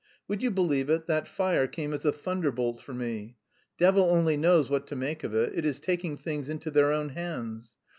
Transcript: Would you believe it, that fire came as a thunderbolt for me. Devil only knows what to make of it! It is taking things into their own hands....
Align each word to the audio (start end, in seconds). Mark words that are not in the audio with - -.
Would 0.27 0.41
you 0.41 0.49
believe 0.49 0.89
it, 0.89 1.05
that 1.05 1.27
fire 1.27 1.67
came 1.67 1.93
as 1.93 2.05
a 2.05 2.11
thunderbolt 2.11 2.81
for 2.81 2.91
me. 2.91 3.37
Devil 3.77 4.05
only 4.05 4.35
knows 4.35 4.67
what 4.67 4.87
to 4.87 4.95
make 4.95 5.23
of 5.23 5.35
it! 5.35 5.53
It 5.53 5.63
is 5.63 5.79
taking 5.79 6.17
things 6.17 6.49
into 6.49 6.71
their 6.71 6.91
own 6.91 7.09
hands.... 7.09 7.75